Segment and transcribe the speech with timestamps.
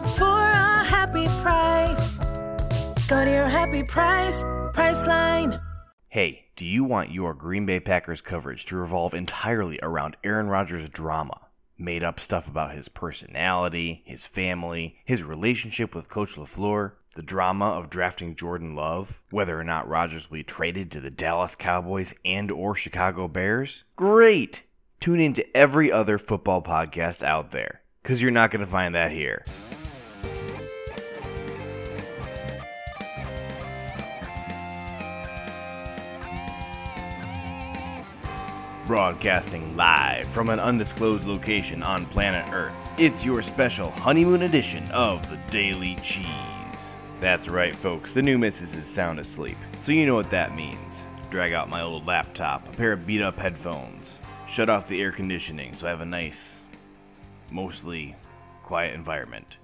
[1.11, 2.19] happy price.
[3.09, 5.61] Your happy price, Priceline.
[6.07, 10.87] Hey, do you want your Green Bay Packers coverage to revolve entirely around Aaron Rodgers'
[10.87, 11.47] drama?
[11.77, 17.65] Made up stuff about his personality, his family, his relationship with Coach LaFleur, the drama
[17.65, 22.13] of drafting Jordan Love, whether or not Rodgers will be traded to the Dallas Cowboys
[22.23, 23.83] and or Chicago Bears?
[23.97, 24.63] Great!
[25.01, 28.95] Tune in to every other football podcast out there, because you're not going to find
[28.95, 29.43] that here.
[38.91, 45.21] Broadcasting live from an undisclosed location on planet Earth, it's your special honeymoon edition of
[45.29, 46.25] the Daily Cheese.
[47.21, 51.05] That's right, folks, the new missus is sound asleep, so you know what that means.
[51.29, 55.13] Drag out my old laptop, a pair of beat up headphones, shut off the air
[55.13, 56.63] conditioning so I have a nice,
[57.49, 58.13] mostly
[58.61, 59.55] quiet environment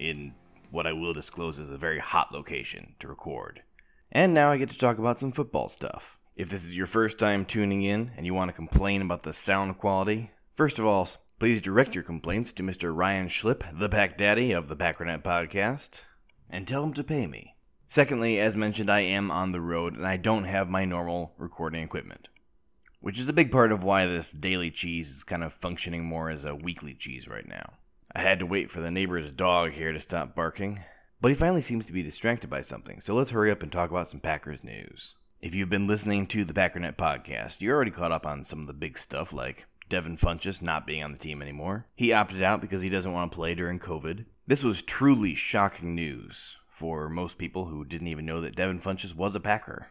[0.00, 0.34] in
[0.72, 3.62] what I will disclose is a very hot location to record.
[4.10, 6.18] And now I get to talk about some football stuff.
[6.34, 9.34] If this is your first time tuning in and you want to complain about the
[9.34, 11.06] sound quality, first of all,
[11.38, 12.90] please direct your complaints to Mr.
[12.96, 16.00] Ryan Schlip, the Pack Daddy of the Packernet Podcast,
[16.48, 17.56] and tell him to pay me.
[17.86, 21.82] Secondly, as mentioned, I am on the road and I don't have my normal recording
[21.82, 22.28] equipment,
[23.00, 26.30] which is a big part of why this daily cheese is kind of functioning more
[26.30, 27.74] as a weekly cheese right now.
[28.16, 30.80] I had to wait for the neighbor's dog here to stop barking,
[31.20, 33.90] but he finally seems to be distracted by something, so let's hurry up and talk
[33.90, 35.14] about some Packers news.
[35.42, 38.68] If you've been listening to the Packernet podcast, you're already caught up on some of
[38.68, 41.86] the big stuff like Devin Funchess not being on the team anymore.
[41.96, 44.26] He opted out because he doesn't want to play during COVID.
[44.46, 49.16] This was truly shocking news for most people who didn't even know that Devin Funchess
[49.16, 49.88] was a Packer.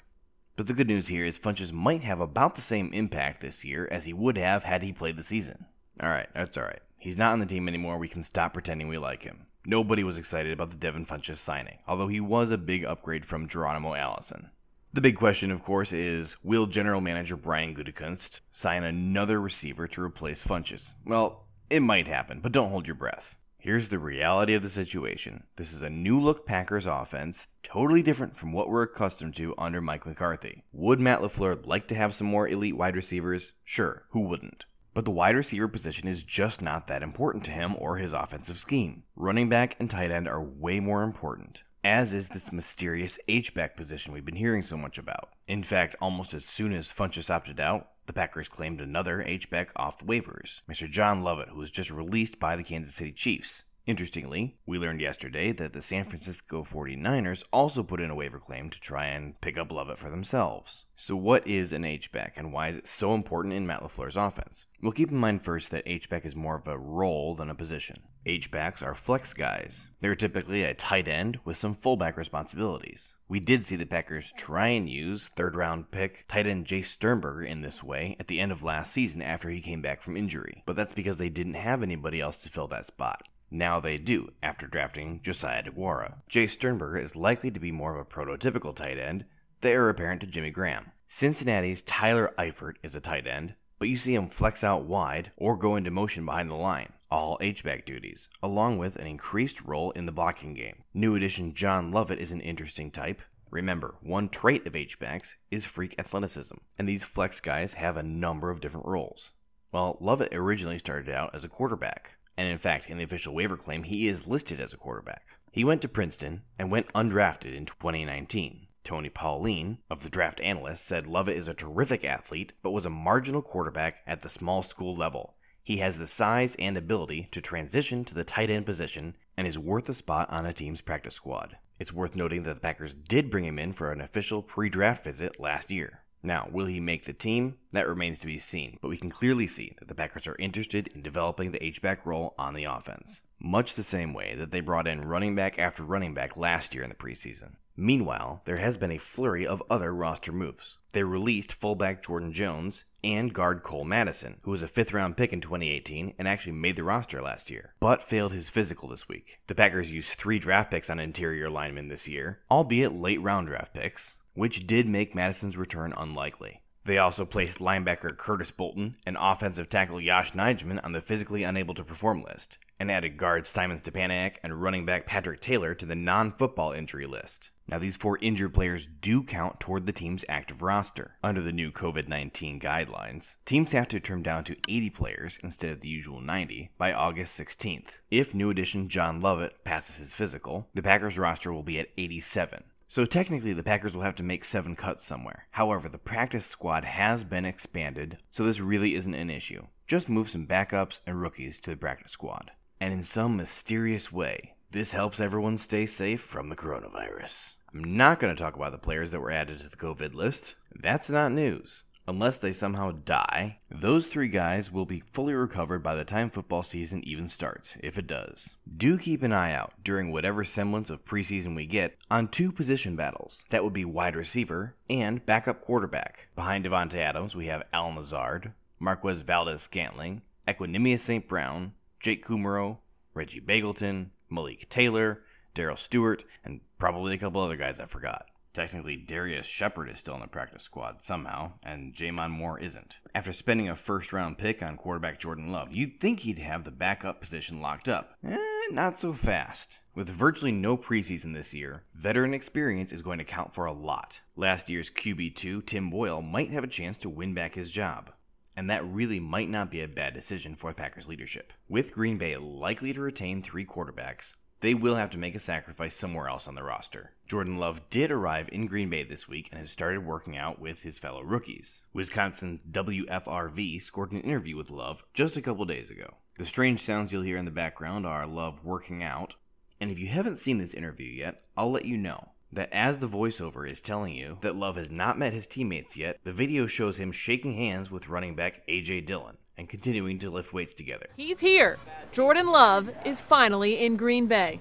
[0.56, 3.90] But the good news here is Funchess might have about the same impact this year
[3.92, 5.66] as he would have had he played the season.
[6.02, 6.80] Alright, that's alright.
[6.98, 7.98] He's not on the team anymore.
[7.98, 9.48] We can stop pretending we like him.
[9.66, 13.50] Nobody was excited about the Devin Funchess signing, although he was a big upgrade from
[13.50, 14.50] Geronimo Allison.
[14.94, 20.04] The big question, of course, is will general manager Brian Gutekunst sign another receiver to
[20.04, 20.96] replace Funchess?
[21.06, 23.38] Well, it might happen, but don't hold your breath.
[23.58, 25.44] Here's the reality of the situation.
[25.56, 29.80] This is a new look Packers offense, totally different from what we're accustomed to under
[29.80, 30.66] Mike McCarthy.
[30.74, 33.54] Would Matt LaFleur like to have some more elite wide receivers?
[33.64, 34.66] Sure, who wouldn't?
[34.94, 38.58] But the wide receiver position is just not that important to him or his offensive
[38.58, 39.04] scheme.
[39.16, 41.64] Running back and tight end are way more important.
[41.84, 45.30] As is this mysterious H-back position we've been hearing so much about.
[45.48, 50.00] In fact, almost as soon as Funchess opted out, the Packers claimed another H-back off
[50.00, 50.90] waivers, Mr.
[50.90, 53.64] John Lovett, who was just released by the Kansas City Chiefs.
[53.92, 58.70] Interestingly, we learned yesterday that the San Francisco 49ers also put in a waiver claim
[58.70, 60.86] to try and pick up Lovett for themselves.
[60.96, 64.66] So, what is an H-back and why is it so important in Matt LaFleur's offense?
[64.82, 67.98] Well, keep in mind first that H-back is more of a role than a position.
[68.26, 69.90] H-backs are flex guys.
[70.00, 73.18] They're typically a tight end with some fullback responsibilities.
[73.28, 77.44] We did see the Packers try and use third round pick tight end Jace Sternberger
[77.44, 80.64] in this way at the end of last season after he came back from injury,
[80.66, 83.28] but that's because they didn't have anybody else to fill that spot.
[83.54, 86.22] Now they do, after drafting Josiah DeGuara.
[86.30, 89.26] Jay Sternberger is likely to be more of a prototypical tight end,
[89.60, 90.94] the heir apparent to Jimmy Graham.
[91.10, 95.58] Cincinnati's Tyler Eifert is a tight end, but you see him flex out wide or
[95.58, 100.06] go into motion behind the line, all H-back duties, along with an increased role in
[100.06, 100.84] the blocking game.
[100.94, 103.22] New addition John Lovett is an interesting type.
[103.50, 108.50] Remember, one trait of H-backs is freak athleticism, and these flex guys have a number
[108.50, 109.34] of different roles.
[109.74, 113.58] Well, Lovett originally started out as a quarterback, and in fact, in the official waiver
[113.58, 115.24] claim, he is listed as a quarterback.
[115.52, 118.68] He went to Princeton and went undrafted in 2019.
[118.84, 122.90] Tony Pauline of the draft analyst said Lovett is a terrific athlete, but was a
[122.90, 125.36] marginal quarterback at the small school level.
[125.64, 129.60] He has the size and ability to transition to the tight end position and is
[129.60, 131.58] worth a spot on a team's practice squad.
[131.80, 135.04] It's worth noting that the Packers did bring him in for an official pre draft
[135.04, 136.02] visit last year.
[136.24, 137.56] Now, will he make the team?
[137.72, 140.88] That remains to be seen, but we can clearly see that the Packers are interested
[140.88, 144.88] in developing the H-back role on the offense, much the same way that they brought
[144.88, 147.56] in running back after running back last year in the preseason.
[147.76, 150.78] Meanwhile, there has been a flurry of other roster moves.
[150.92, 155.34] They released fullback Jordan Jones and guard Cole Madison, who was a fifth round pick
[155.34, 159.40] in 2018 and actually made the roster last year, but failed his physical this week.
[159.48, 163.74] The Packers used three draft picks on interior linemen this year, albeit late round draft
[163.74, 166.61] picks, which did make Madison's return unlikely.
[166.84, 171.76] They also placed linebacker Curtis Bolton and offensive tackle Yosh Nijman on the physically unable
[171.76, 175.96] to perform list, and added guard Simon Stepaniak and running back Patrick Taylor to the
[175.96, 177.52] non football injury list.
[177.68, 181.16] Now, these four injured players do count toward the team's active roster.
[181.24, 185.72] Under the new COVID 19 guidelines, teams have to trim down to 80 players instead
[185.72, 188.00] of the usual 90 by August 16th.
[188.10, 192.64] If new addition John Lovett passes his physical, the Packers roster will be at 87.
[192.92, 195.48] So technically, the Packers will have to make seven cuts somewhere.
[195.52, 199.68] However, the practice squad has been expanded, so this really isn't an issue.
[199.88, 202.52] Just move some backups and rookies to the practice squad.
[202.82, 207.56] And in some mysterious way, this helps everyone stay safe from the coronavirus.
[207.74, 210.56] I'm not going to talk about the players that were added to the COVID list.
[210.76, 211.86] That's not news.
[212.08, 216.64] Unless they somehow die, those three guys will be fully recovered by the time football
[216.64, 218.52] season even starts, if it does.
[218.76, 222.96] Do keep an eye out, during whatever semblance of preseason we get, on two position
[222.96, 223.44] battles.
[223.50, 226.28] That would be wide receiver and backup quarterback.
[226.36, 231.28] Behind Davante Adams, we have Al Lazard, Marquez Valdes Scantling, Equanimeous St.
[231.28, 232.78] Brown, Jake Kumerow,
[233.14, 235.22] Reggie Begelton, Malik Taylor,
[235.54, 238.26] Darrell Stewart, and probably a couple other guys I forgot.
[238.54, 242.98] Technically, Darrius Shepherd is still in the practice squad somehow, and J'Mon Moore isn't.
[243.16, 246.72] After spending a first round pick on quarterback Jordan Love, you'd think he'd have the
[246.72, 248.18] backup position locked up.
[248.28, 248.38] Eh,
[248.72, 249.80] not so fast.
[249.96, 254.22] With virtually no preseason this year, veteran experience is going to count for a lot.
[254.36, 258.12] Last year's QB2, Tim Boyle, might have a chance to win back his job.
[258.56, 261.54] And that really might not be a bad decision for the Packers leadership.
[261.70, 265.96] With Green Bay likely to retain three quarterbacks, they will have to make a sacrifice
[265.96, 267.12] somewhere else on the roster.
[267.28, 270.84] Jordan Love did arrive in Green Bay this week and has started working out with
[270.84, 271.84] his fellow rookies.
[271.94, 276.16] Wisconsin's WFRV scored an interview with Love just a couple days ago.
[276.38, 279.34] The strange sounds you'll hear in the background are Love working out.
[279.80, 283.08] And if you haven't seen this interview yet, I'll let you know that as the
[283.08, 286.98] voiceover is telling you that Love has not met his teammates yet, the video shows
[286.98, 291.06] him shaking hands with running back AJ Dillon and continuing to lift weights together.
[291.16, 291.78] He's here.
[292.12, 294.60] Jordan Love is finally in Green Bay.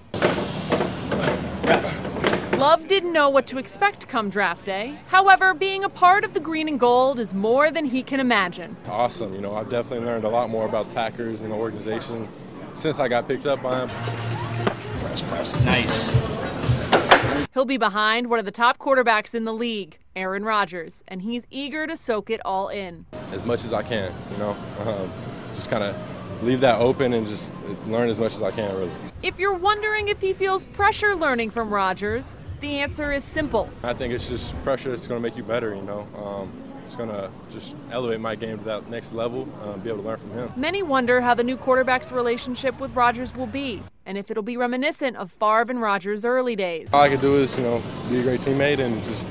[2.57, 4.99] Love didn't know what to expect come draft day.
[5.07, 8.77] However, being a part of the green and gold is more than he can imagine.
[8.85, 9.33] Awesome.
[9.33, 12.29] You know, I've definitely learned a lot more about the Packers and the organization
[12.75, 13.87] since I got picked up by him.
[13.87, 15.65] Press, press.
[15.65, 17.47] Nice.
[17.55, 21.45] He'll be behind one of the top quarterbacks in the league, Aaron Rodgers, and he's
[21.49, 23.05] eager to soak it all in.
[23.31, 25.11] As much as I can, you know, um,
[25.55, 25.95] just kind of
[26.43, 27.53] leave that open and just
[27.85, 28.91] learn as much as I can, really.
[29.23, 33.69] If you're wondering if he feels pressure learning from Rodgers, the answer is simple.
[33.83, 36.07] I think it's just pressure that's going to make you better, you know.
[36.17, 36.51] Um,
[36.85, 40.07] it's going to just elevate my game to that next level, um, be able to
[40.09, 40.51] learn from him.
[40.57, 43.81] Many wonder how the new quarterback's relationship with Rodgers will be.
[44.05, 46.89] and if it'll be reminiscent of Favre and Rodgers' early days.
[46.91, 49.25] All I could do is, you know, be a great teammate and just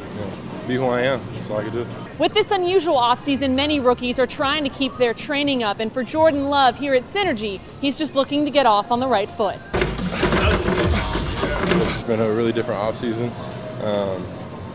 [0.70, 1.20] be who I am.
[1.34, 1.86] That's all I could do.
[2.18, 6.04] With this unusual offseason, many rookies are trying to keep their training up, and for
[6.04, 9.56] Jordan Love here at Synergy, he's just looking to get off on the right foot.
[11.92, 13.32] It's been a really different offseason.
[13.82, 14.24] Um,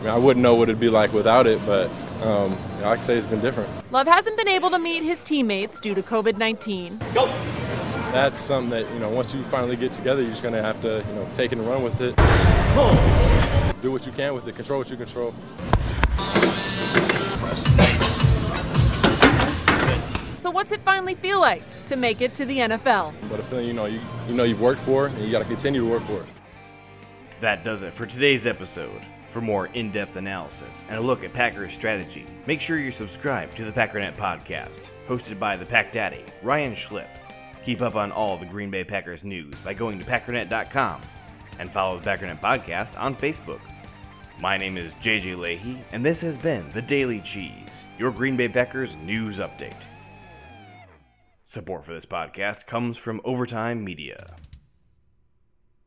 [0.00, 1.90] mean, I wouldn't know what it'd be like without it, but
[2.22, 3.70] um, I can say it's been different.
[3.90, 6.98] Love hasn't been able to meet his teammates due to COVID 19.
[8.12, 10.80] That's something that, you know, once you finally get together, you're just going to have
[10.82, 12.16] to, you know, take it and run with it.
[13.82, 15.34] Do what you can with it, control what you control.
[20.38, 23.14] So, what's it finally feel like to make it to the NFL?
[23.28, 25.44] But a feeling, you know, you, you know you've worked for and you got to
[25.44, 26.28] continue to work for it.
[27.40, 29.02] That does it for today's episode.
[29.28, 33.54] For more in depth analysis and a look at Packers strategy, make sure you're subscribed
[33.58, 37.08] to the Packernet podcast, hosted by the Pack Daddy, Ryan Schlip.
[37.66, 41.00] Keep up on all the Green Bay Packers news by going to Packernet.com
[41.58, 43.58] and follow the Packernet podcast on Facebook.
[44.40, 48.48] My name is JJ Leahy, and this has been The Daily Cheese, your Green Bay
[48.48, 49.82] Packers news update.
[51.44, 54.36] Support for this podcast comes from Overtime Media.